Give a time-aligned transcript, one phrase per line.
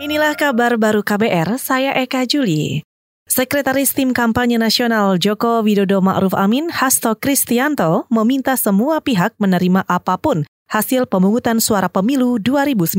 [0.00, 2.80] Inilah kabar baru KBR, saya Eka Juli.
[3.28, 10.16] Sekretaris Tim Kampanye Nasional Joko Widodo Ma'ruf Amin, Hasto Kristianto, meminta semua pihak menerima apa
[10.16, 12.96] pun hasil pemungutan suara pemilu 2019.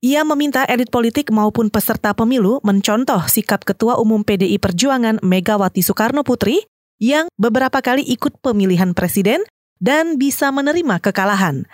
[0.00, 6.24] Ia meminta elit politik maupun peserta pemilu mencontoh sikap Ketua Umum PDI Perjuangan Megawati Soekarno
[6.24, 6.64] Putri
[6.96, 9.44] yang beberapa kali ikut pemilihan presiden
[9.84, 11.68] dan bisa menerima kekalahan.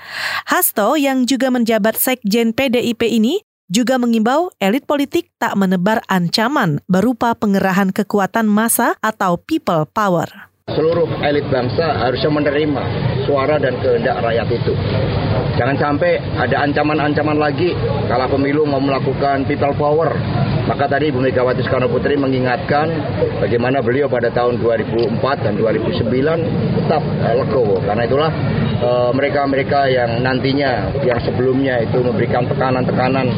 [0.51, 3.39] Hasto yang juga menjabat Sekjen PDIP ini
[3.73, 10.29] juga mengimbau elit politik tak menebar ancaman berupa pengerahan kekuatan massa atau people power.
[10.69, 12.85] Seluruh elit bangsa harusnya menerima
[13.25, 14.77] suara dan kehendak rakyat itu.
[15.57, 17.73] Jangan sampai ada ancaman-ancaman lagi
[18.07, 20.13] kalau pemilu mau melakukan people power.
[20.63, 22.87] Maka tadi Ibu Megawati Soekarno Putri mengingatkan
[23.43, 26.07] bagaimana beliau pada tahun 2004 dan 2009
[26.79, 27.03] tetap
[27.35, 27.83] legowo.
[27.83, 28.31] Karena itulah
[28.83, 33.31] Eh, mereka-mereka yang nantinya yang sebelumnya itu memberikan tekanan-tekanan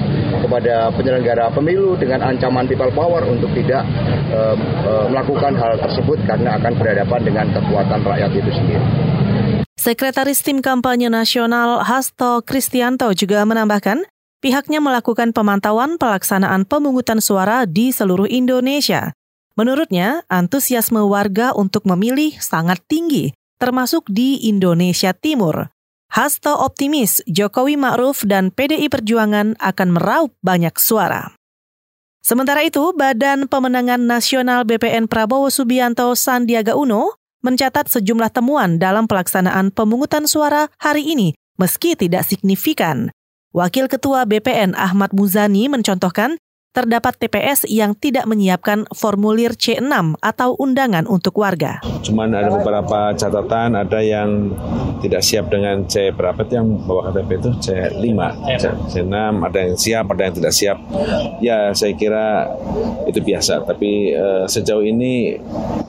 [0.45, 3.80] kepada penyelenggara pemilu dengan ancaman people power untuk tidak
[4.29, 4.52] uh,
[4.85, 8.85] uh, melakukan hal tersebut karena akan berhadapan dengan kekuatan rakyat itu sendiri.
[9.80, 14.05] Sekretaris Tim Kampanye Nasional Hasto Kristianto juga menambahkan,
[14.45, 19.16] pihaknya melakukan pemantauan pelaksanaan pemungutan suara di seluruh Indonesia.
[19.57, 23.33] Menurutnya, antusiasme warga untuk memilih sangat tinggi
[23.65, 25.74] termasuk di Indonesia Timur.
[26.15, 31.34] Hasto optimis Jokowi Ma'ruf dan PDI Perjuangan akan meraup banyak suara.
[32.23, 39.74] Sementara itu, Badan Pemenangan Nasional BPN Prabowo Subianto Sandiaga Uno mencatat sejumlah temuan dalam pelaksanaan
[39.74, 43.10] pemungutan suara hari ini meski tidak signifikan.
[43.51, 46.38] Wakil Ketua BPN Ahmad Muzani mencontohkan
[46.75, 51.79] terdapat TPS yang tidak menyiapkan formulir C6 atau undangan untuk warga.
[52.03, 54.51] Cuman ada beberapa catatan, ada yang
[54.99, 58.19] tidak siap dengan C berapa itu yang bawa KTP itu C5,
[58.59, 60.79] C, C6, ada yang siap, ada yang tidak siap.
[61.39, 62.51] Ya saya kira
[63.07, 65.39] itu biasa, tapi uh, sejauh ini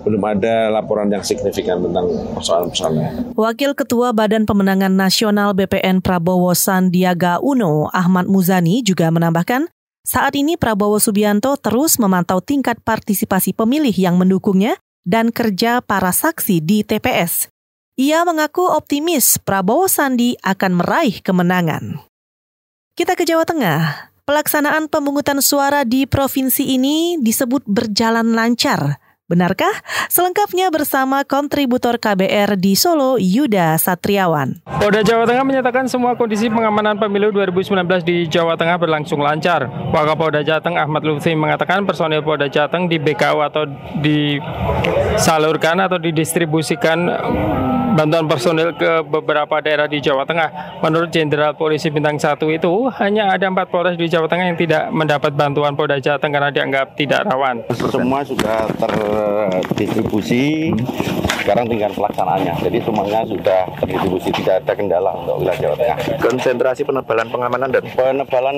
[0.06, 2.06] belum ada laporan yang signifikan tentang
[2.38, 3.34] persoalan-persoalannya.
[3.34, 9.75] Wakil Ketua Badan Pemenangan Nasional BPN Prabowo Sandiaga Uno, Ahmad Muzani juga menambahkan,
[10.06, 16.62] saat ini Prabowo Subianto terus memantau tingkat partisipasi pemilih yang mendukungnya dan kerja para saksi
[16.62, 17.50] di TPS.
[17.98, 22.06] Ia mengaku optimis Prabowo Sandi akan meraih kemenangan.
[22.94, 24.14] Kita ke Jawa Tengah.
[24.26, 28.98] Pelaksanaan pemungutan suara di provinsi ini disebut berjalan lancar.
[29.26, 29.74] Benarkah?
[30.06, 34.62] Selengkapnya bersama kontributor KBR di Solo, Yuda Satriawan.
[34.78, 39.66] Polda Jawa Tengah menyatakan semua kondisi pengamanan pemilu 2019 di Jawa Tengah berlangsung lancar.
[39.90, 43.66] Wakapolda Jateng Ahmad Lutfi mengatakan personil Polda Jateng di BKU atau
[44.06, 47.10] disalurkan atau didistribusikan
[47.96, 50.84] bantuan personil ke beberapa daerah di Jawa Tengah.
[50.84, 54.92] Menurut Jenderal Polisi Bintang 1 itu, hanya ada empat Polres di Jawa Tengah yang tidak
[54.92, 57.64] mendapat bantuan Polda Jateng karena dianggap tidak rawan.
[57.72, 58.92] Semua sudah ter
[59.76, 60.72] distribusi
[61.46, 62.54] sekarang tinggal pelaksanaannya.
[62.58, 65.98] Jadi semuanya sudah terdistribusi tidak ada kendala untuk wilayah Jawa Tengah.
[66.18, 68.58] Konsentrasi penebalan pengamanan dan penebalan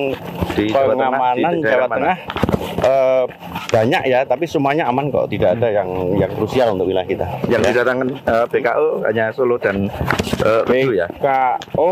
[0.55, 2.17] di Jawa pengamanan Tengah, Jawa Tengah
[2.83, 3.23] eh,
[3.67, 5.27] banyak ya tapi semuanya aman kok.
[5.27, 7.27] Tidak ada yang yang krusial untuk wilayah kita.
[7.51, 7.67] Yang ya.
[7.75, 9.91] didatangkan eh, BKO hanya Solo dan
[10.39, 11.07] eh, ya?
[11.11, 11.89] BKO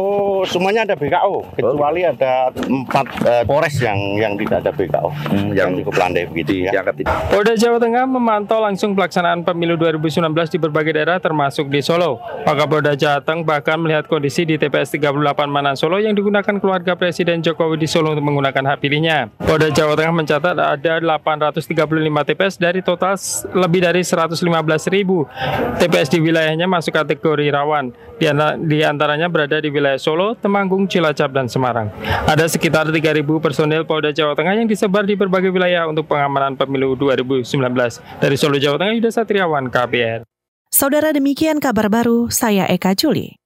[0.47, 2.11] semuanya ada BKO kecuali oh.
[2.15, 6.71] ada empat eh, Polres yang yang tidak ada BKO hmm, yang, yang cukup landai begitu
[6.71, 6.71] ya.
[7.27, 12.19] Polda Jawa Tengah memantau langsung pelaksanaan pemilu 2019 di berbagai daerah termasuk di Solo.
[12.45, 17.81] Wakapolda Jateng bahkan melihat kondisi di TPS 38 Manan Solo yang digunakan keluarga Presiden Jokowi
[17.81, 19.33] di Solo untuk menggunakan hak pilihnya.
[19.41, 23.17] Polda Jawa Tengah mencatat ada 835 TPS dari total
[23.55, 24.35] lebih dari 115
[24.91, 25.25] ribu
[25.79, 27.91] TPS di wilayahnya masuk kategori rawan.
[28.15, 28.31] Di,
[28.63, 31.91] di antaranya berada di wilayah Solo, Temanggung, Cilacap, dan Semarang.
[32.23, 36.95] Ada sekitar 3.000 personil Polda Jawa Tengah yang disebar di berbagai wilayah untuk pengamanan pemilu
[36.95, 37.43] 2019.
[38.23, 40.21] Dari Solo, Jawa Tengah, Yuda Satriawan, KBR.
[40.69, 43.41] Saudara demikian kabar baru, saya Eka Juli.